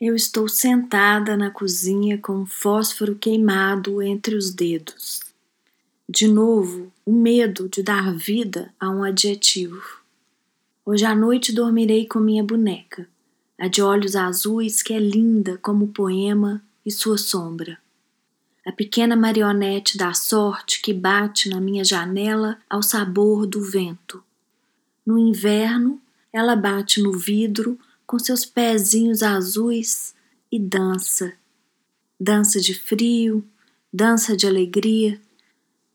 Eu 0.00 0.14
estou 0.14 0.48
sentada 0.48 1.36
na 1.36 1.50
cozinha 1.50 2.18
com 2.18 2.34
um 2.34 2.46
fósforo 2.46 3.16
queimado 3.16 4.00
entre 4.00 4.36
os 4.36 4.54
dedos. 4.54 5.22
De 6.08 6.28
novo, 6.28 6.92
o 7.04 7.12
medo 7.12 7.68
de 7.68 7.82
dar 7.82 8.14
vida 8.14 8.72
a 8.78 8.88
um 8.88 9.02
adjetivo. 9.02 9.97
Hoje 10.90 11.04
à 11.04 11.14
noite 11.14 11.52
dormirei 11.52 12.06
com 12.06 12.18
minha 12.18 12.42
boneca, 12.42 13.06
a 13.58 13.68
de 13.68 13.82
olhos 13.82 14.16
azuis 14.16 14.82
que 14.82 14.94
é 14.94 14.98
linda 14.98 15.58
como 15.58 15.84
o 15.84 15.92
poema 15.92 16.62
e 16.82 16.90
sua 16.90 17.18
sombra. 17.18 17.76
A 18.66 18.72
pequena 18.72 19.14
marionete 19.14 19.98
da 19.98 20.14
sorte 20.14 20.80
que 20.80 20.94
bate 20.94 21.50
na 21.50 21.60
minha 21.60 21.84
janela 21.84 22.56
ao 22.70 22.82
sabor 22.82 23.46
do 23.46 23.60
vento. 23.62 24.24
No 25.04 25.18
inverno, 25.18 26.00
ela 26.32 26.56
bate 26.56 27.02
no 27.02 27.12
vidro 27.12 27.78
com 28.06 28.18
seus 28.18 28.46
pezinhos 28.46 29.22
azuis 29.22 30.14
e 30.50 30.58
dança. 30.58 31.34
Dança 32.18 32.62
de 32.62 32.72
frio, 32.72 33.44
dança 33.92 34.34
de 34.34 34.46
alegria, 34.46 35.20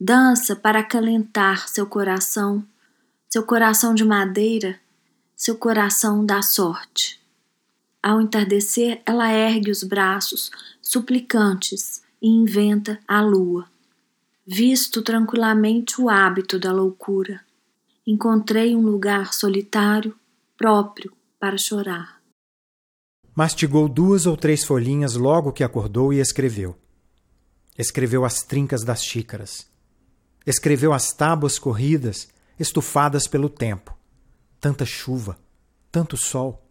dança 0.00 0.54
para 0.54 0.78
acalentar 0.78 1.68
seu 1.68 1.84
coração, 1.84 2.64
seu 3.28 3.42
coração 3.42 3.92
de 3.92 4.04
madeira, 4.04 4.78
seu 5.36 5.56
coração 5.56 6.24
da 6.24 6.42
sorte. 6.42 7.20
Ao 8.02 8.20
entardecer, 8.20 9.00
ela 9.06 9.32
ergue 9.32 9.70
os 9.70 9.82
braços, 9.82 10.50
suplicantes, 10.82 12.02
e 12.20 12.28
inventa 12.28 12.98
a 13.06 13.20
lua. 13.20 13.66
Visto 14.46 15.02
tranquilamente 15.02 16.00
o 16.00 16.08
hábito 16.08 16.58
da 16.58 16.72
loucura, 16.72 17.40
encontrei 18.06 18.74
um 18.74 18.80
lugar 18.80 19.34
solitário, 19.34 20.14
próprio 20.56 21.12
para 21.38 21.58
chorar. 21.58 22.20
Mastigou 23.34 23.88
duas 23.88 24.26
ou 24.26 24.36
três 24.36 24.64
folhinhas 24.64 25.16
logo 25.16 25.52
que 25.52 25.64
acordou 25.64 26.12
e 26.12 26.20
escreveu. 26.20 26.76
Escreveu 27.76 28.24
as 28.24 28.42
trincas 28.42 28.84
das 28.84 29.02
xícaras. 29.02 29.66
Escreveu 30.46 30.92
as 30.92 31.12
tábuas 31.12 31.58
corridas, 31.58 32.28
estufadas 32.58 33.26
pelo 33.26 33.48
tempo. 33.48 33.93
Tanta 34.64 34.86
chuva, 34.86 35.36
tanto 35.92 36.16
sol. 36.16 36.66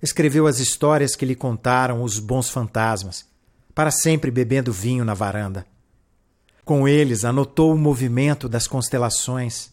Escreveu 0.00 0.46
as 0.46 0.58
histórias 0.58 1.14
que 1.14 1.26
lhe 1.26 1.34
contaram 1.34 2.02
os 2.02 2.18
bons 2.18 2.48
fantasmas, 2.48 3.26
para 3.74 3.90
sempre 3.90 4.30
bebendo 4.30 4.72
vinho 4.72 5.04
na 5.04 5.12
varanda. 5.12 5.66
Com 6.64 6.88
eles 6.88 7.22
anotou 7.22 7.74
o 7.74 7.78
movimento 7.78 8.48
das 8.48 8.66
constelações 8.66 9.70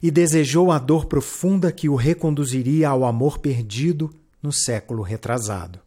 e 0.00 0.08
desejou 0.08 0.70
a 0.70 0.78
dor 0.78 1.06
profunda 1.06 1.72
que 1.72 1.88
o 1.88 1.96
reconduziria 1.96 2.90
ao 2.90 3.04
amor 3.04 3.38
perdido 3.38 4.14
no 4.40 4.52
século 4.52 5.02
retrasado. 5.02 5.80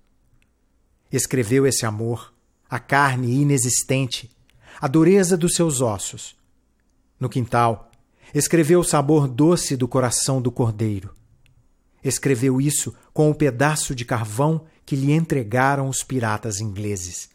Escreveu 1.10 1.65
esse 1.65 1.86
amor, 1.86 2.33
a 2.69 2.79
carne 2.79 3.31
inexistente, 3.31 4.29
a 4.81 4.89
dureza 4.89 5.38
dos 5.38 5.53
seus 5.53 5.79
ossos. 5.79 6.36
No 7.17 7.29
quintal, 7.29 7.90
escreveu 8.33 8.79
o 8.79 8.83
sabor 8.83 9.27
doce 9.27 9.75
do 9.75 9.88
coração 9.88 10.41
do 10.41 10.51
cordeiro. 10.51 11.13
Escreveu 12.03 12.59
isso 12.59 12.93
com 13.13 13.29
o 13.29 13.35
pedaço 13.35 13.93
de 13.93 14.05
carvão 14.05 14.65
que 14.85 14.95
lhe 14.95 15.11
entregaram 15.11 15.88
os 15.88 16.03
piratas 16.03 16.59
ingleses. 16.59 17.29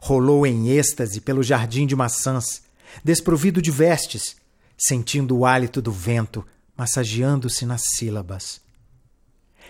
Rolou 0.00 0.46
em 0.46 0.68
êxtase 0.68 1.20
pelo 1.20 1.42
jardim 1.42 1.86
de 1.86 1.94
maçãs, 1.94 2.62
desprovido 3.02 3.62
de 3.62 3.70
vestes, 3.70 4.36
sentindo 4.76 5.36
o 5.36 5.46
hálito 5.46 5.80
do 5.80 5.92
vento 5.92 6.44
massageando-se 6.76 7.64
nas 7.64 7.82
sílabas. 7.94 8.60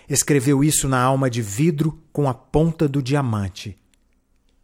Escreveu 0.09 0.63
isso 0.63 0.87
na 0.87 1.01
alma 1.01 1.29
de 1.29 1.41
vidro 1.41 2.03
com 2.11 2.27
a 2.29 2.33
ponta 2.33 2.87
do 2.87 3.01
diamante. 3.01 3.77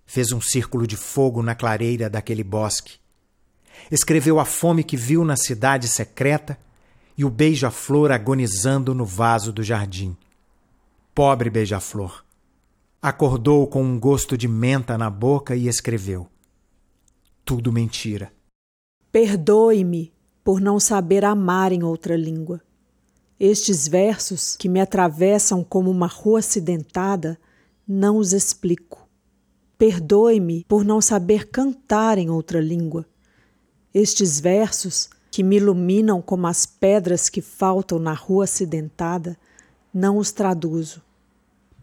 Fez 0.05 0.31
um 0.31 0.41
círculo 0.41 0.85
de 0.85 0.97
fogo 0.97 1.41
na 1.41 1.55
clareira 1.55 2.09
daquele 2.09 2.43
bosque. 2.43 2.99
Escreveu 3.89 4.39
a 4.39 4.45
fome 4.45 4.83
que 4.83 4.97
viu 4.97 5.23
na 5.23 5.35
cidade 5.35 5.87
secreta 5.87 6.57
e 7.17 7.25
o 7.25 7.29
beija-flor 7.29 8.11
agonizando 8.11 8.93
no 8.93 9.05
vaso 9.05 9.51
do 9.51 9.63
jardim. 9.63 10.15
Pobre 11.13 11.49
beija-flor. 11.49 12.23
Acordou 13.01 13.65
com 13.67 13.83
um 13.83 13.99
gosto 13.99 14.37
de 14.37 14.47
menta 14.47 14.97
na 14.97 15.09
boca 15.09 15.55
e 15.55 15.67
escreveu: 15.67 16.27
Tudo 17.43 17.71
mentira. 17.71 18.31
Perdoe-me 19.11 20.13
por 20.43 20.61
não 20.61 20.79
saber 20.79 21.25
amar 21.25 21.71
em 21.71 21.83
outra 21.83 22.15
língua. 22.15 22.61
Estes 23.39 23.87
versos 23.87 24.55
que 24.55 24.69
me 24.69 24.79
atravessam 24.79 25.63
como 25.63 25.89
uma 25.89 26.07
rua 26.07 26.39
acidentada, 26.39 27.39
não 27.87 28.17
os 28.17 28.33
explico. 28.33 29.07
Perdoe-me 29.77 30.63
por 30.65 30.85
não 30.85 31.01
saber 31.01 31.49
cantar 31.49 32.19
em 32.19 32.29
outra 32.29 32.61
língua. 32.61 33.05
Estes 33.93 34.39
versos 34.39 35.09
que 35.29 35.43
me 35.43 35.57
iluminam 35.57 36.21
como 36.21 36.47
as 36.47 36.65
pedras 36.65 37.29
que 37.29 37.41
faltam 37.41 37.99
na 37.99 38.13
rua 38.13 38.43
acidentada, 38.45 39.37
não 39.93 40.17
os 40.17 40.31
traduzo. 40.31 41.01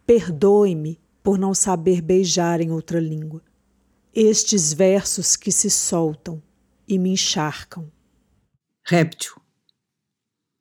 Perdoe-me 0.07 0.99
por 1.23 1.39
não 1.39 1.55
saber 1.55 2.01
beijar 2.01 2.61
em 2.61 2.71
outra 2.71 3.01
língua. 3.01 3.43
Estes 4.15 4.73
versos 4.73 5.37
que 5.37 5.53
se 5.53 5.69
soltam 5.71 6.43
e 6.87 6.99
me 6.99 7.11
encharcam. 7.11 7.91
Réptil. 8.87 9.35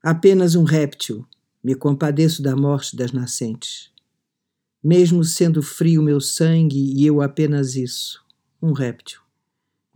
Apenas 0.04 0.56
um 0.56 0.64
réptil. 0.64 1.26
Me 1.64 1.76
compadeço 1.76 2.42
da 2.42 2.56
morte 2.56 2.96
das 2.96 3.12
nascentes. 3.12 3.92
Mesmo 4.84 5.24
sendo 5.24 5.64
frio 5.64 6.02
meu 6.02 6.22
sangue 6.22 6.94
e 6.94 7.06
eu 7.06 7.22
apenas 7.22 7.76
isso, 7.76 8.24
um 8.62 8.74
réptil. 8.74 9.27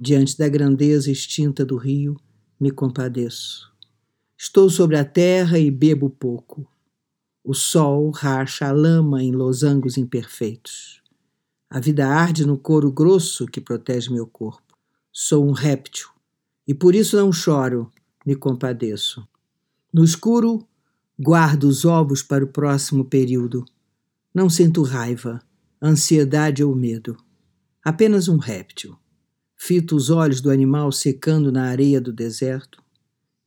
Diante 0.04 0.36
da 0.36 0.50
grandeza 0.50 1.12
extinta 1.12 1.64
do 1.64 1.78
rio, 1.78 2.20
me 2.60 2.72
compadeço. 2.72 3.72
Estou 4.36 4.68
sobre 4.68 4.98
a 4.98 5.06
terra 5.06 5.60
e 5.60 5.70
bebo 5.70 6.10
pouco. 6.10 6.68
O 7.44 7.54
sol 7.54 8.10
racha 8.10 8.68
a 8.68 8.72
lama 8.72 9.22
em 9.22 9.32
losangos 9.32 10.00
imperfeitos. 10.00 11.04
A 11.70 11.80
vida 11.80 12.08
arde 12.08 12.48
no 12.48 12.58
couro 12.58 12.92
grosso 12.92 13.46
que 13.46 13.62
protege 13.62 14.12
meu 14.12 14.26
corpo. 14.26 14.76
Sou 15.12 15.48
um 15.48 15.52
réptil 15.52 16.10
e 16.68 16.74
por 16.74 16.96
isso 16.96 17.16
não 17.16 17.32
choro, 17.32 17.92
me 18.26 18.36
compadeço. 18.36 19.24
No 19.94 20.04
escuro, 20.04 20.68
guardo 21.20 21.66
os 21.66 21.86
ovos 21.86 22.24
para 22.24 22.44
o 22.44 22.48
próximo 22.48 23.06
período. 23.06 23.64
Não 24.34 24.50
sinto 24.50 24.82
raiva, 24.82 25.40
ansiedade 25.80 26.64
ou 26.64 26.76
medo. 26.76 27.16
Apenas 27.84 28.28
um 28.28 28.38
réptil. 28.38 28.98
Fito 29.64 29.96
os 29.96 30.10
olhos 30.10 30.42
do 30.42 30.50
animal 30.50 30.92
secando 30.92 31.52
na 31.52 31.66
areia 31.66 32.02
do 32.02 32.12
deserto. 32.12 32.82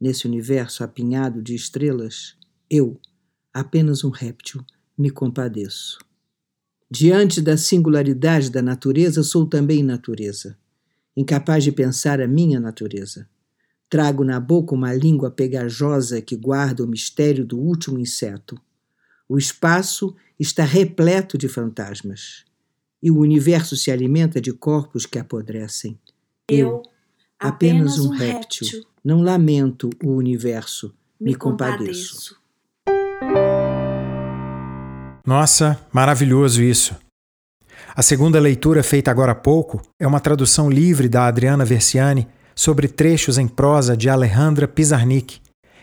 Nesse 0.01 0.29
universo 0.29 0.85
apinhado 0.85 1.43
de 1.43 1.57
estrelas, 1.57 2.37
eu, 2.71 3.01
apenas 3.53 4.05
um 4.05 4.11
réptil, 4.11 4.65
me 4.97 5.11
compadeço. 5.11 5.99
Diante 6.89 7.43
da 7.43 7.57
singularidade 7.57 8.49
da 8.49 8.63
natureza, 8.63 9.25
sou 9.25 9.45
também 9.45 9.83
natureza, 9.83 10.57
incapaz 11.17 11.65
de 11.65 11.73
pensar 11.73 12.21
a 12.21 12.29
minha 12.29 12.61
natureza. 12.61 13.29
Trago 13.91 14.23
na 14.23 14.39
boca 14.39 14.73
uma 14.73 14.95
língua 14.95 15.33
pegajosa 15.33 16.23
que 16.23 16.37
guarda 16.37 16.85
o 16.85 16.89
mistério 16.89 17.45
do 17.45 17.59
último 17.59 17.99
inseto. 17.99 18.57
O 19.29 19.37
espaço 19.37 20.15
está 20.39 20.63
repleto 20.63 21.37
de 21.37 21.49
fantasmas 21.49 22.45
e 23.05 23.11
o 23.11 23.19
universo 23.19 23.77
se 23.77 23.91
alimenta 23.91 24.41
de 24.41 24.51
corpos 24.51 25.05
que 25.05 25.19
apodrecem. 25.19 25.99
Eu, 26.51 26.83
apenas 27.39 27.99
um 27.99 28.11
réptil, 28.11 28.85
não 29.05 29.23
lamento 29.23 29.91
o 30.03 30.11
universo, 30.11 30.95
me, 31.21 31.31
me 31.31 31.35
compadeço. 31.35 32.37
Nossa, 35.27 35.81
maravilhoso 35.93 36.63
isso. 36.63 36.95
A 37.97 38.03
segunda 38.03 38.39
leitura, 38.39 38.83
feita 38.83 39.11
agora 39.11 39.33
há 39.33 39.35
pouco, 39.35 39.81
é 39.99 40.07
uma 40.07 40.21
tradução 40.21 40.69
livre 40.69 41.09
da 41.09 41.27
Adriana 41.27 41.65
Versiani 41.65 42.29
sobre 42.55 42.89
trechos 42.89 43.39
em 43.39 43.49
prosa 43.49 43.97
de 43.97 44.09
Alejandra 44.09 44.69
Pizarnik, 44.69 45.41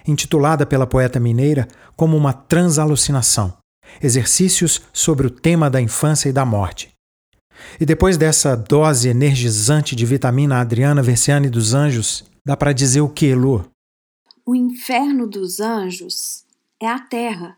intitulada 0.08 0.66
pela 0.66 0.86
poeta 0.86 1.20
mineira 1.20 1.68
como 1.96 2.16
uma 2.16 2.34
transalucinação 2.34 3.62
exercícios 4.02 4.82
sobre 4.94 5.28
o 5.28 5.30
tema 5.30 5.70
da 5.70 5.82
infância 5.82 6.30
e 6.30 6.34
da 6.34 6.46
morte. 6.46 6.91
E 7.80 7.86
depois 7.86 8.18
dessa 8.18 8.56
dose 8.56 9.10
energizante 9.10 9.96
de 9.96 10.06
vitamina 10.06 10.60
Adriana 10.60 11.02
Versiani 11.02 11.50
dos 11.50 11.74
Anjos, 11.74 12.24
dá 12.46 12.56
para 12.56 12.74
dizer 12.74 13.02
o 13.02 13.10
que, 13.10 13.34
Lu? 13.34 13.66
O 14.46 14.56
inferno 14.56 15.28
dos 15.28 15.60
anjos 15.60 16.44
é 16.80 16.88
a 16.88 17.00
terra. 17.00 17.56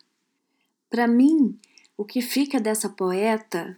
Para 0.89 1.07
mim, 1.07 1.57
o 1.97 2.03
que 2.03 2.21
fica 2.21 2.59
dessa 2.59 2.89
poeta 2.89 3.77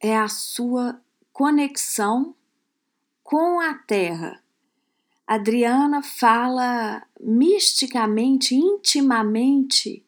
é 0.00 0.16
a 0.16 0.26
sua 0.28 0.98
conexão 1.32 2.34
com 3.22 3.60
a 3.60 3.74
terra. 3.74 4.40
Adriana 5.26 6.02
fala 6.02 7.02
misticamente, 7.20 8.54
intimamente 8.54 10.04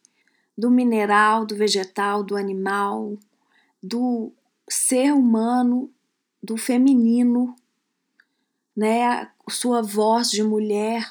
do 0.57 0.71
mineral, 0.71 1.47
do 1.47 1.54
vegetal, 1.54 2.25
do 2.25 2.37
animal, 2.37 3.16
do 3.83 4.33
ser 4.69 5.12
humano, 5.12 5.90
do 6.42 6.57
feminino, 6.57 7.54
né? 8.76 9.31
Sua 9.49 9.83
voz 9.83 10.31
de 10.31 10.42
mulher, 10.42 11.07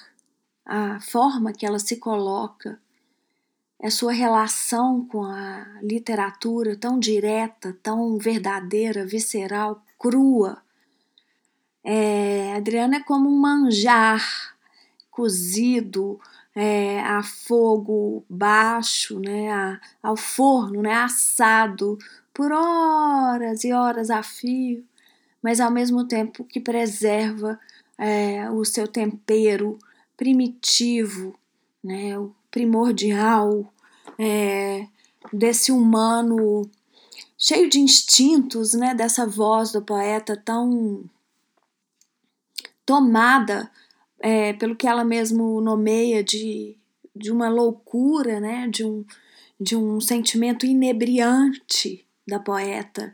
a 0.65 0.99
forma 0.99 1.53
que 1.53 1.65
ela 1.65 1.79
se 1.79 1.97
coloca, 1.97 2.79
a 3.81 3.89
sua 3.89 4.11
relação 4.11 5.05
com 5.05 5.23
a 5.23 5.65
literatura 5.81 6.75
tão 6.75 6.99
direta, 6.99 7.77
tão 7.81 8.17
verdadeira, 8.17 9.05
visceral, 9.05 9.81
crua. 9.97 10.61
É, 11.83 12.53
Adriana 12.55 12.97
é 12.97 13.03
como 13.03 13.27
um 13.27 13.39
manjar 13.39 14.55
cozido, 15.09 16.19
é, 16.53 16.99
a 17.01 17.23
fogo 17.23 18.23
baixo, 18.29 19.19
né, 19.19 19.51
a, 19.51 19.79
ao 20.03 20.15
forno, 20.15 20.81
né, 20.81 20.93
assado 20.93 21.97
por 22.33 22.51
horas 22.51 23.63
e 23.63 23.73
horas 23.73 24.09
a 24.09 24.23
fio, 24.23 24.83
mas 25.41 25.59
ao 25.59 25.71
mesmo 25.71 26.07
tempo 26.07 26.43
que 26.43 26.59
preserva 26.59 27.59
é, 27.97 28.49
o 28.49 28.63
seu 28.63 28.87
tempero 28.87 29.77
primitivo, 30.15 31.35
né, 31.83 32.17
o 32.17 32.33
primordial 32.49 33.71
é, 34.17 34.87
desse 35.33 35.71
humano 35.71 36.69
cheio 37.37 37.69
de 37.69 37.79
instintos, 37.79 38.73
né, 38.73 38.93
dessa 38.93 39.25
voz 39.25 39.71
do 39.71 39.81
poeta 39.81 40.35
tão 40.37 41.03
tomada 42.85 43.71
é, 44.19 44.53
pelo 44.53 44.75
que 44.75 44.87
ela 44.87 45.03
mesmo 45.03 45.59
nomeia 45.61 46.23
de, 46.23 46.77
de 47.15 47.31
uma 47.31 47.49
loucura, 47.49 48.39
né? 48.39 48.67
de, 48.67 48.83
um, 48.83 49.03
de 49.59 49.75
um 49.75 49.99
sentimento 49.99 50.65
inebriante 50.65 52.05
da 52.31 52.39
poeta, 52.39 53.13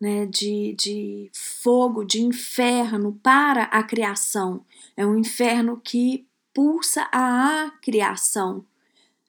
né? 0.00 0.26
de, 0.26 0.76
de 0.78 1.30
fogo, 1.34 2.04
de 2.04 2.22
inferno 2.22 3.18
para 3.22 3.64
a 3.64 3.82
criação. 3.82 4.64
É 4.96 5.04
um 5.04 5.16
inferno 5.18 5.80
que 5.82 6.26
pulsa 6.52 7.08
a 7.10 7.72
criação, 7.82 8.64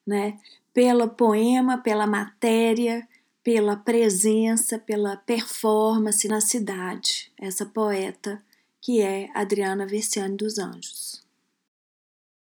né? 0.06 0.38
pelo 0.74 1.08
poema, 1.08 1.78
pela 1.78 2.06
matéria, 2.06 3.08
pela 3.42 3.76
presença, 3.76 4.78
pela 4.78 5.16
performance 5.16 6.28
na 6.28 6.42
cidade. 6.42 7.32
Essa 7.40 7.66
poeta 7.66 8.42
que 8.82 9.02
é 9.02 9.30
Adriana 9.34 9.86
Versiani 9.86 10.36
dos 10.36 10.60
Anjos. 10.60 11.24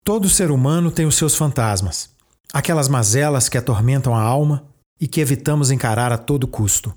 Todo 0.03 0.27
ser 0.27 0.49
humano 0.49 0.91
tem 0.91 1.05
os 1.05 1.15
seus 1.15 1.35
fantasmas, 1.35 2.09
aquelas 2.51 2.87
mazelas 2.87 3.47
que 3.47 3.57
atormentam 3.57 4.15
a 4.15 4.21
alma 4.21 4.67
e 4.99 5.07
que 5.07 5.21
evitamos 5.21 5.71
encarar 5.71 6.11
a 6.11 6.17
todo 6.17 6.47
custo. 6.47 6.93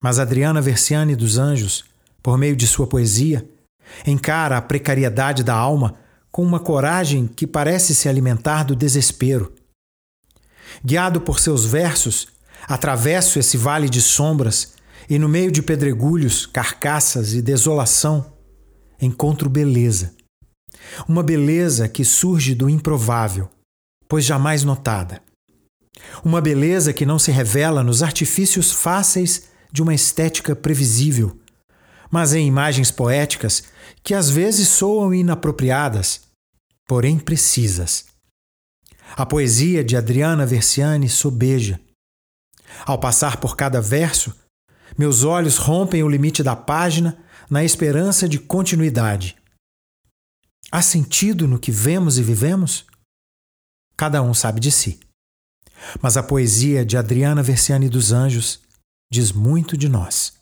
Mas 0.00 0.18
Adriana 0.18 0.60
Versiani 0.60 1.14
dos 1.16 1.38
Anjos, 1.38 1.84
por 2.22 2.38
meio 2.38 2.56
de 2.56 2.66
sua 2.66 2.86
poesia, 2.86 3.48
encara 4.06 4.56
a 4.56 4.62
precariedade 4.62 5.42
da 5.42 5.54
alma 5.54 5.94
com 6.30 6.42
uma 6.42 6.58
coragem 6.58 7.26
que 7.26 7.46
parece 7.46 7.94
se 7.94 8.08
alimentar 8.08 8.64
do 8.64 8.74
desespero. 8.74 9.54
Guiado 10.84 11.20
por 11.20 11.38
seus 11.38 11.64
versos, 11.64 12.28
atravesso 12.66 13.38
esse 13.38 13.56
vale 13.56 13.88
de 13.88 14.02
sombras 14.02 14.74
e, 15.08 15.18
no 15.18 15.28
meio 15.28 15.52
de 15.52 15.62
pedregulhos, 15.62 16.46
carcaças 16.46 17.34
e 17.34 17.42
desolação, 17.42 18.32
encontro 19.00 19.48
beleza. 19.48 20.14
Uma 21.08 21.22
beleza 21.22 21.88
que 21.88 22.04
surge 22.04 22.54
do 22.54 22.68
improvável, 22.68 23.48
pois 24.08 24.24
jamais 24.24 24.64
notada. 24.64 25.22
Uma 26.24 26.40
beleza 26.40 26.92
que 26.92 27.06
não 27.06 27.18
se 27.18 27.30
revela 27.30 27.82
nos 27.82 28.02
artifícios 28.02 28.72
fáceis 28.72 29.48
de 29.72 29.82
uma 29.82 29.94
estética 29.94 30.54
previsível, 30.54 31.38
mas 32.10 32.32
em 32.32 32.46
imagens 32.46 32.90
poéticas 32.90 33.64
que 34.02 34.14
às 34.14 34.30
vezes 34.30 34.68
soam 34.68 35.12
inapropriadas, 35.12 36.22
porém 36.86 37.18
precisas. 37.18 38.06
A 39.16 39.24
poesia 39.24 39.84
de 39.84 39.96
Adriana 39.96 40.46
Versiani 40.46 41.08
sobeja. 41.08 41.80
Ao 42.84 42.98
passar 42.98 43.38
por 43.38 43.56
cada 43.56 43.80
verso, 43.80 44.34
meus 44.98 45.24
olhos 45.24 45.56
rompem 45.56 46.02
o 46.02 46.08
limite 46.08 46.42
da 46.42 46.56
página 46.56 47.18
na 47.48 47.64
esperança 47.64 48.28
de 48.28 48.38
continuidade. 48.38 49.36
Há 50.70 50.82
sentido 50.82 51.46
no 51.46 51.58
que 51.58 51.70
vemos 51.70 52.18
e 52.18 52.22
vivemos? 52.22 52.86
Cada 53.96 54.22
um 54.22 54.34
sabe 54.34 54.60
de 54.60 54.70
si. 54.72 54.98
Mas 56.00 56.16
a 56.16 56.22
poesia 56.22 56.84
de 56.84 56.96
Adriana 56.96 57.42
Versiani 57.42 57.88
dos 57.88 58.12
Anjos 58.12 58.60
diz 59.10 59.32
muito 59.32 59.76
de 59.76 59.88
nós. 59.88 60.32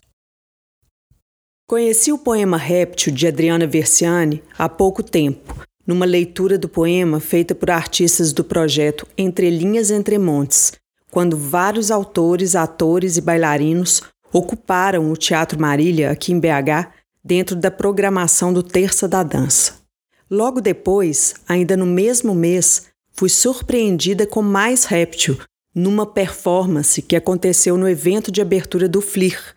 Conheci 1.69 2.13
o 2.13 2.19
poema 2.19 2.57
Réptil 2.57 3.15
de 3.15 3.27
Adriana 3.27 3.67
Versiani 3.67 4.43
há 4.59 4.69
pouco 4.69 5.03
tempo, 5.03 5.57
numa 5.87 6.05
leitura 6.05 6.59
do 6.59 6.69
poema 6.69 7.19
feita 7.19 7.55
por 7.55 7.71
artistas 7.71 8.33
do 8.33 8.45
projeto 8.45 9.07
Entre 9.17 9.49
Linhas 9.49 9.91
Entre 9.91 10.19
Montes, 10.19 10.73
quando 11.11 11.37
vários 11.37 11.91
autores, 11.91 12.55
atores 12.55 13.17
e 13.17 13.21
bailarinos 13.21 14.03
ocuparam 14.33 15.11
o 15.11 15.17
Teatro 15.17 15.61
Marília, 15.61 16.11
aqui 16.11 16.33
em 16.33 16.41
BH, 16.41 16.91
dentro 17.25 17.55
da 17.55 17.71
programação 17.71 18.53
do 18.53 18.63
Terça 18.63 19.07
da 19.07 19.23
Dança. 19.23 19.75
Logo 20.31 20.61
depois, 20.61 21.35
ainda 21.47 21.77
no 21.77 21.85
mesmo 21.87 22.35
mês, 22.35 22.87
fui 23.13 23.29
surpreendida 23.29 24.27
com 24.27 24.43
mais 24.43 24.85
réptil 24.85 25.39
numa 25.75 26.05
performance 26.05 27.01
que 27.01 27.17
aconteceu 27.17 27.77
no 27.77 27.89
evento 27.89 28.31
de 28.31 28.43
abertura 28.43 28.89
do 28.89 29.01
FLIR, 29.01 29.55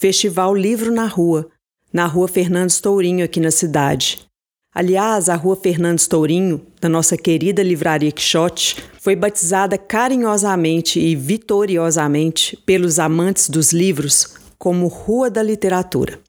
Festival 0.00 0.54
Livro 0.54 0.92
na 0.92 1.06
Rua, 1.06 1.48
na 1.92 2.06
Rua 2.06 2.28
Fernandes 2.28 2.80
Tourinho, 2.80 3.24
aqui 3.24 3.40
na 3.40 3.50
cidade. 3.50 4.26
Aliás, 4.74 5.28
a 5.28 5.34
Rua 5.34 5.56
Fernandes 5.56 6.06
Tourinho, 6.06 6.64
da 6.80 6.88
nossa 6.88 7.16
querida 7.16 7.62
livraria 7.62 8.12
Quixote, 8.12 8.76
foi 9.00 9.16
batizada 9.16 9.76
carinhosamente 9.76 11.00
e 11.00 11.16
vitoriosamente 11.16 12.56
pelos 12.64 12.98
amantes 12.98 13.48
dos 13.48 13.72
livros 13.72 14.36
como 14.58 14.86
Rua 14.86 15.30
da 15.30 15.42
Literatura. 15.42 16.20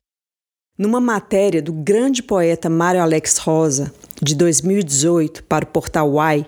Numa 0.78 1.02
matéria 1.02 1.62
do 1.62 1.74
grande 1.74 2.24
poeta 2.24 2.70
Mário 2.70 3.02
Alex 3.02 3.38
Rosa, 3.38 3.94
de 4.22 4.34
2018, 4.34 5.44
para 5.44 5.66
o 5.66 5.68
portal 5.68 6.14
Y, 6.16 6.46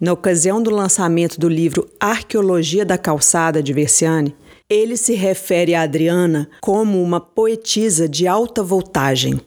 na 0.00 0.14
ocasião 0.14 0.62
do 0.62 0.70
lançamento 0.70 1.38
do 1.38 1.48
livro 1.48 1.86
Arqueologia 2.00 2.86
da 2.86 2.96
Calçada 2.96 3.62
de 3.62 3.72
Versiani, 3.72 4.34
ele 4.68 4.96
se 4.96 5.14
refere 5.14 5.74
a 5.74 5.82
Adriana 5.82 6.48
como 6.62 7.02
uma 7.02 7.20
poetisa 7.20 8.08
de 8.08 8.26
alta 8.26 8.62
voltagem. 8.62 9.38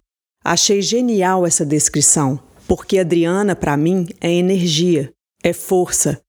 Achei 0.43 0.81
genial 0.81 1.47
essa 1.47 1.65
descrição, 1.65 2.39
porque 2.67 2.99
Adriana, 2.99 3.55
para 3.55 3.75
mim, 3.75 4.07
é 4.21 4.31
energia, 4.31 5.11
é 5.41 5.53
força. 5.53 6.21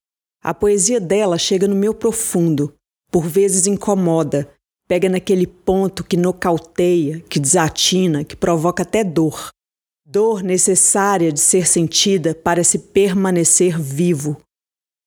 A 0.42 0.54
poesia 0.54 1.00
dela 1.00 1.36
chega 1.36 1.68
no 1.68 1.74
meu 1.74 1.92
profundo, 1.92 2.72
por 3.10 3.26
vezes 3.26 3.66
incomoda, 3.66 4.48
pega 4.88 5.08
naquele 5.08 5.46
ponto 5.46 6.04
que 6.04 6.16
nocauteia, 6.16 7.20
que 7.28 7.40
desatina, 7.40 8.24
que 8.24 8.36
provoca 8.36 8.84
até 8.84 9.02
dor. 9.02 9.48
Dor 10.14 10.44
necessária 10.44 11.32
de 11.32 11.40
ser 11.40 11.66
sentida 11.66 12.36
para 12.36 12.62
se 12.62 12.78
permanecer 12.78 13.76
vivo. 13.76 14.40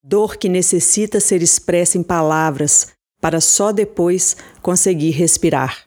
Dor 0.03 0.35
que 0.35 0.49
necessita 0.49 1.21
ser 1.21 1.41
expressa 1.41 1.97
em 1.97 2.03
palavras 2.03 2.89
para 3.21 3.39
só 3.39 3.71
depois 3.71 4.35
conseguir 4.61 5.11
respirar. 5.11 5.85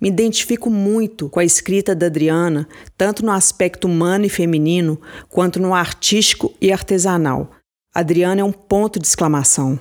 Me 0.00 0.08
identifico 0.08 0.70
muito 0.70 1.28
com 1.28 1.38
a 1.38 1.44
escrita 1.44 1.94
da 1.94 2.06
Adriana, 2.06 2.66
tanto 2.96 3.22
no 3.22 3.30
aspecto 3.30 3.86
humano 3.86 4.24
e 4.24 4.30
feminino, 4.30 4.98
quanto 5.28 5.60
no 5.60 5.74
artístico 5.74 6.54
e 6.58 6.72
artesanal. 6.72 7.50
Adriana 7.94 8.40
é 8.40 8.44
um 8.44 8.52
ponto 8.52 8.98
de 8.98 9.06
exclamação. 9.06 9.78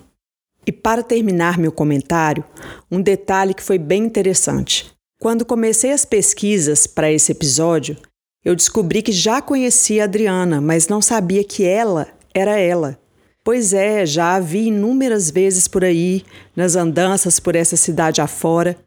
E 0.67 0.71
para 0.73 1.01
terminar 1.01 1.57
meu 1.57 1.71
comentário, 1.71 2.43
um 2.91 3.01
detalhe 3.01 3.53
que 3.53 3.63
foi 3.63 3.77
bem 3.77 4.03
interessante. 4.03 4.91
Quando 5.17 5.45
comecei 5.45 5.93
as 5.93 6.03
pesquisas 6.03 6.85
para 6.85 7.09
esse 7.09 7.31
episódio, 7.31 7.95
eu 8.43 8.55
descobri 8.55 9.01
que 9.01 9.11
já 9.11 9.41
conhecia 9.41 10.03
a 10.03 10.05
Adriana, 10.05 10.59
mas 10.59 10.87
não 10.87 11.01
sabia 11.01 11.43
que 11.43 11.63
ela 11.63 12.07
era 12.33 12.57
ela. 12.57 12.99
Pois 13.43 13.73
é, 13.73 14.05
já 14.05 14.35
a 14.35 14.39
vi 14.39 14.67
inúmeras 14.67 15.29
vezes 15.29 15.67
por 15.67 15.83
aí, 15.83 16.23
nas 16.55 16.75
andanças 16.75 17.39
por 17.39 17.55
essa 17.55 17.75
cidade 17.75 18.21
afora, 18.21 18.77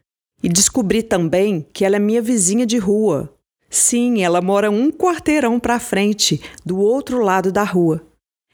e 0.43 0.49
descobri 0.49 1.01
também 1.01 1.65
que 1.73 1.83
ela 1.83 1.95
é 1.95 1.99
minha 1.99 2.21
vizinha 2.21 2.65
de 2.65 2.77
rua. 2.77 3.33
Sim, 3.69 4.23
ela 4.23 4.41
mora 4.41 4.69
um 4.71 4.91
quarteirão 4.91 5.59
para 5.59 5.79
frente, 5.79 6.41
do 6.65 6.79
outro 6.79 7.21
lado 7.21 7.51
da 7.51 7.63
rua. 7.63 8.05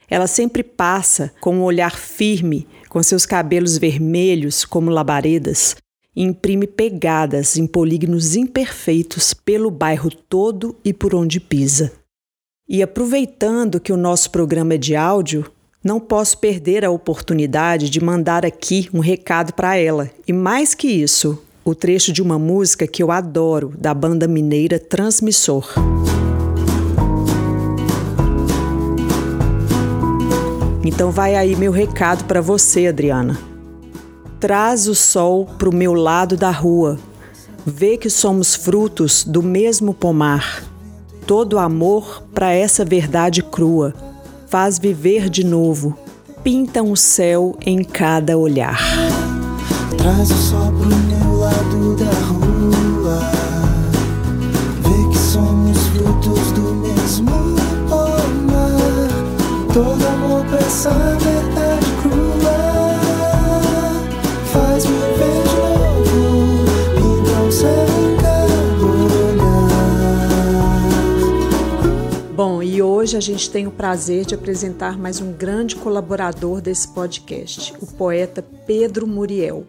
Ela 0.08 0.26
sempre 0.26 0.62
passa 0.62 1.32
com 1.40 1.56
um 1.56 1.62
olhar 1.62 1.96
firme, 1.96 2.66
com 2.88 3.02
seus 3.02 3.24
cabelos 3.24 3.78
vermelhos 3.78 4.64
como 4.64 4.90
labaredas, 4.90 5.76
e 6.14 6.22
imprime 6.22 6.66
pegadas 6.66 7.56
em 7.56 7.66
polígonos 7.66 8.36
imperfeitos 8.36 9.32
pelo 9.32 9.70
bairro 9.70 10.10
todo 10.10 10.76
e 10.84 10.92
por 10.92 11.14
onde 11.14 11.40
pisa. 11.40 11.92
E 12.68 12.82
aproveitando 12.82 13.80
que 13.80 13.92
o 13.92 13.96
nosso 13.96 14.30
programa 14.30 14.74
é 14.74 14.78
de 14.78 14.94
áudio, 14.94 15.50
não 15.84 15.98
posso 15.98 16.38
perder 16.38 16.84
a 16.84 16.90
oportunidade 16.90 17.90
de 17.90 18.02
mandar 18.02 18.46
aqui 18.46 18.88
um 18.94 19.00
recado 19.00 19.52
para 19.52 19.76
ela. 19.76 20.10
E 20.28 20.32
mais 20.32 20.74
que 20.74 20.86
isso, 20.86 21.42
o 21.64 21.74
trecho 21.74 22.12
de 22.12 22.22
uma 22.22 22.38
música 22.38 22.86
que 22.86 23.02
eu 23.02 23.10
adoro, 23.10 23.74
da 23.76 23.92
banda 23.92 24.28
mineira 24.28 24.78
Transmissor. 24.78 25.68
Então 30.84 31.10
vai 31.10 31.34
aí 31.34 31.54
meu 31.56 31.72
recado 31.72 32.24
para 32.24 32.40
você, 32.40 32.86
Adriana. 32.86 33.51
Traz 34.42 34.88
o 34.88 34.94
sol 34.96 35.46
para 35.56 35.70
o 35.70 35.72
meu 35.72 35.94
lado 35.94 36.36
da 36.36 36.50
rua. 36.50 36.98
Vê 37.64 37.96
que 37.96 38.10
somos 38.10 38.56
frutos 38.56 39.22
do 39.22 39.40
mesmo 39.40 39.94
pomar. 39.94 40.64
Todo 41.24 41.60
amor 41.60 42.24
para 42.34 42.52
essa 42.52 42.84
verdade 42.84 43.40
crua. 43.40 43.94
Faz 44.48 44.80
viver 44.80 45.30
de 45.30 45.44
novo. 45.44 45.96
Pinta 46.42 46.82
um 46.82 46.96
céu 46.96 47.56
em 47.64 47.84
cada 47.84 48.36
olhar. 48.36 48.80
Traz 49.96 50.28
o 50.32 50.34
sol 50.34 50.72
pro 50.72 50.88
meu 50.88 51.38
lado 51.38 51.96
da 51.96 52.10
rua. 52.26 53.41
Gente 73.22 73.48
tem 73.48 73.68
o 73.68 73.70
prazer 73.70 74.26
de 74.26 74.34
apresentar 74.34 74.98
mais 74.98 75.20
um 75.20 75.32
grande 75.32 75.76
colaborador 75.76 76.60
desse 76.60 76.88
podcast, 76.88 77.72
o 77.80 77.86
poeta 77.86 78.44
Pedro 78.66 79.06
Muriel. 79.06 79.64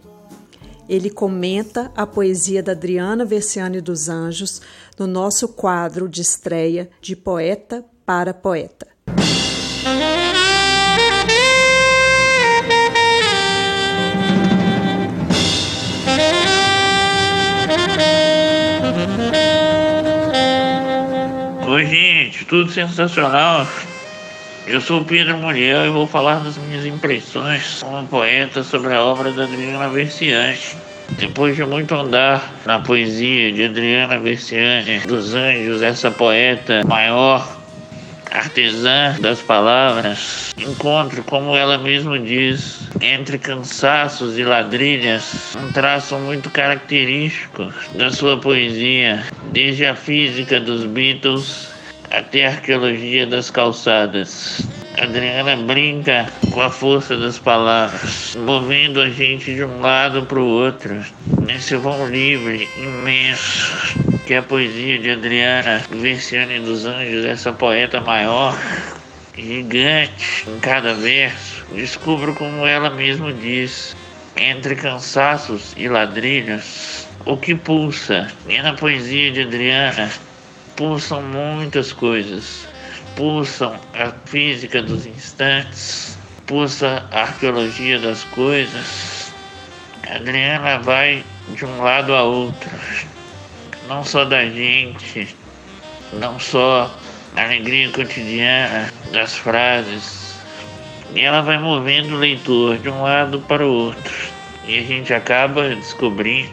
Ele 0.89 1.09
comenta 1.09 1.91
a 1.95 2.05
poesia 2.05 2.63
da 2.63 2.71
Adriana 2.71 3.23
Versiani 3.23 3.79
dos 3.79 4.09
Anjos 4.09 4.59
no 4.97 5.05
nosso 5.05 5.47
quadro 5.47 6.09
de 6.09 6.21
estreia 6.21 6.89
de 6.99 7.15
Poeta 7.15 7.85
para 8.05 8.33
Poeta. 8.33 8.92
Tudo 22.53 22.71
sensacional. 22.71 23.65
Eu 24.67 24.79
sou 24.79 25.03
Pedro 25.03 25.39
Muriel 25.39 25.87
e 25.87 25.89
vou 25.89 26.05
falar 26.05 26.35
das 26.35 26.55
minhas 26.55 26.85
impressões 26.85 27.81
como 27.81 28.07
poeta 28.07 28.61
sobre 28.61 28.93
a 28.93 29.03
obra 29.03 29.31
da 29.31 29.45
Adriana 29.45 29.89
Versiani. 29.89 30.59
Depois 31.17 31.55
de 31.55 31.65
muito 31.65 31.95
andar 31.95 32.53
na 32.63 32.77
poesia 32.77 33.51
de 33.51 33.63
Adriana 33.63 34.19
Versiani 34.19 34.99
dos 34.99 35.33
Anjos, 35.33 35.81
essa 35.81 36.11
poeta 36.11 36.83
maior, 36.85 37.59
artesã 38.29 39.15
das 39.19 39.39
palavras, 39.39 40.53
encontro, 40.55 41.23
como 41.23 41.57
ela 41.57 41.79
mesma 41.79 42.19
diz, 42.19 42.87
entre 43.01 43.39
cansaços 43.39 44.37
e 44.37 44.43
ladrilhas, 44.43 45.55
um 45.55 45.71
traço 45.71 46.15
muito 46.19 46.51
característico 46.51 47.73
da 47.95 48.11
sua 48.11 48.37
poesia, 48.37 49.23
desde 49.51 49.87
a 49.87 49.95
física 49.95 50.59
dos 50.59 50.85
Beatles 50.85 51.72
até 52.13 52.45
a 52.45 52.51
arqueologia 52.51 53.27
das 53.27 53.49
calçadas. 53.49 54.61
Adriana 54.97 55.55
brinca 55.57 56.31
com 56.51 56.61
a 56.61 56.69
força 56.69 57.17
das 57.17 57.39
palavras, 57.39 58.37
movendo 58.39 59.01
a 59.01 59.09
gente 59.09 59.53
de 59.53 59.63
um 59.63 59.81
lado 59.81 60.23
para 60.25 60.39
o 60.39 60.47
outro, 60.47 61.03
nesse 61.45 61.75
vão 61.75 62.07
livre 62.07 62.69
imenso 62.77 64.13
que 64.25 64.33
é 64.33 64.37
a 64.37 64.43
poesia 64.43 64.97
de 64.99 65.11
Adriana 65.11 65.83
Versiani 65.89 66.59
dos 66.59 66.85
Anjos, 66.85 67.25
essa 67.25 67.51
poeta 67.51 67.99
maior, 67.99 68.57
gigante 69.35 70.45
em 70.47 70.59
cada 70.59 70.93
verso. 70.93 71.65
Descubro 71.73 72.33
como 72.33 72.65
ela 72.65 72.89
mesma 72.89 73.33
diz, 73.33 73.95
entre 74.37 74.75
cansaços 74.75 75.73
e 75.75 75.89
ladrilhos, 75.89 77.05
o 77.25 77.35
que 77.35 77.53
pulsa. 77.53 78.31
E 78.47 78.61
na 78.61 78.73
poesia 78.73 79.29
de 79.29 79.41
Adriana 79.41 80.09
pulsam 80.75 81.21
muitas 81.21 81.91
coisas. 81.91 82.67
Pulsam 83.15 83.79
a 83.93 84.11
física 84.25 84.81
dos 84.81 85.05
instantes, 85.05 86.17
pulsa 86.47 87.05
a 87.11 87.21
arqueologia 87.21 87.99
das 87.99 88.23
coisas. 88.25 89.31
A 90.09 90.15
Adriana 90.15 90.79
vai 90.79 91.23
de 91.49 91.65
um 91.65 91.81
lado 91.81 92.13
a 92.15 92.23
outro, 92.23 92.71
não 93.87 94.03
só 94.03 94.25
da 94.25 94.45
gente, 94.45 95.35
não 96.13 96.39
só 96.39 96.93
a 97.35 97.43
alegria 97.43 97.89
cotidiana 97.91 98.91
das 99.11 99.35
frases. 99.35 100.33
E 101.13 101.21
ela 101.21 101.41
vai 101.41 101.59
movendo 101.59 102.15
o 102.15 102.19
leitor 102.19 102.79
de 102.79 102.89
um 102.89 103.03
lado 103.03 103.39
para 103.41 103.65
o 103.65 103.71
outro. 103.71 104.13
E 104.65 104.79
a 104.79 104.81
gente 104.81 105.13
acaba 105.13 105.75
descobrindo, 105.75 106.49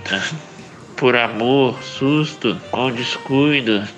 por 0.96 1.16
amor, 1.16 1.82
susto 1.82 2.60
ou 2.72 2.90
descuido, 2.90 3.88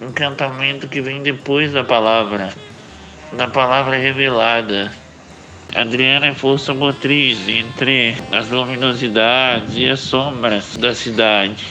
encantamento 0.00 0.88
que 0.88 1.00
vem 1.00 1.22
depois 1.22 1.72
da 1.72 1.82
palavra, 1.82 2.52
da 3.32 3.48
palavra 3.48 3.96
revelada. 3.96 4.92
Adriana 5.74 6.26
é 6.28 6.34
força 6.34 6.72
motriz 6.72 7.48
entre 7.48 8.16
as 8.32 8.48
luminosidades 8.48 9.76
e 9.76 9.88
as 9.88 10.00
sombras 10.00 10.76
da 10.76 10.94
cidade. 10.94 11.64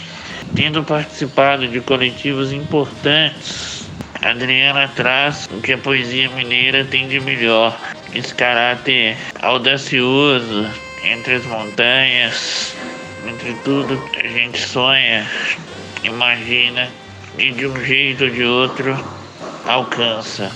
Tendo 0.53 0.83
participado 0.83 1.67
de 1.67 1.79
coletivos 1.81 2.51
importantes, 2.51 3.89
Adriana 4.21 4.87
traz 4.95 5.47
o 5.51 5.61
que 5.61 5.73
a 5.73 5.77
poesia 5.77 6.29
mineira 6.29 6.83
tem 6.85 7.07
de 7.07 7.19
melhor: 7.19 7.77
esse 8.13 8.33
caráter 8.33 9.17
audacioso 9.41 10.67
entre 11.03 11.35
as 11.35 11.45
montanhas, 11.45 12.75
entre 13.27 13.53
tudo 13.63 13.97
que 14.11 14.25
a 14.25 14.29
gente 14.29 14.59
sonha, 14.59 15.25
imagina 16.03 16.89
e 17.37 17.51
de 17.51 17.67
um 17.67 17.75
jeito 17.83 18.25
ou 18.25 18.29
de 18.29 18.43
outro 18.43 18.97
alcança. 19.67 20.51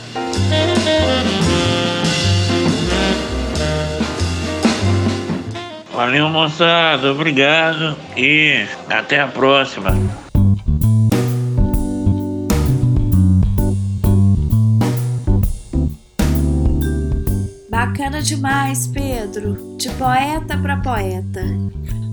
Valeu, 5.93 6.29
moçada, 6.29 7.11
obrigado 7.11 7.97
e 8.15 8.65
até 8.89 9.19
a 9.19 9.27
próxima. 9.27 9.91
Bacana 17.69 18.21
demais, 18.21 18.87
Pedro. 18.87 19.75
De 19.77 19.89
poeta 19.89 20.57
para 20.57 20.77
poeta. 20.77 21.41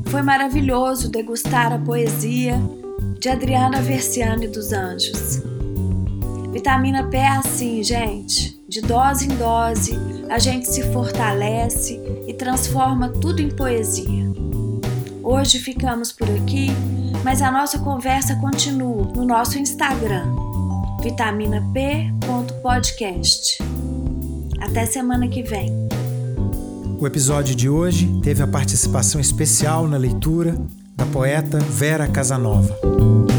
Foi 0.06 0.22
maravilhoso 0.22 1.10
degustar 1.10 1.72
a 1.72 1.78
poesia 1.78 2.60
de 3.18 3.28
Adriana 3.28 3.80
Versiani 3.80 4.48
dos 4.48 4.72
Anjos. 4.72 5.42
Vitamina 6.52 7.04
P 7.04 7.16
é 7.16 7.28
assim, 7.28 7.82
gente. 7.82 8.56
De 8.68 8.80
dose 8.80 9.26
em 9.26 9.36
dose, 9.36 9.96
a 10.28 10.38
gente 10.38 10.68
se 10.68 10.82
fortalece 10.92 12.00
e 12.26 12.34
transforma 12.34 13.08
tudo 13.08 13.40
em 13.40 13.48
poesia. 13.48 14.26
Hoje 15.22 15.58
ficamos 15.58 16.12
por 16.12 16.28
aqui, 16.30 16.68
mas 17.24 17.40
a 17.42 17.50
nossa 17.50 17.78
conversa 17.78 18.36
continua 18.36 19.04
no 19.14 19.24
nosso 19.24 19.58
Instagram, 19.58 20.26
vitaminap.podcast. 21.02 23.58
Até 24.60 24.86
semana 24.86 25.28
que 25.28 25.42
vem. 25.42 25.72
O 26.98 27.06
episódio 27.06 27.54
de 27.54 27.68
hoje 27.68 28.20
teve 28.22 28.42
a 28.42 28.46
participação 28.46 29.20
especial 29.20 29.86
na 29.86 29.96
leitura 29.96 30.56
da 30.96 31.04
poeta 31.04 31.58
Vera 31.58 32.08
Casanova. 32.08 33.35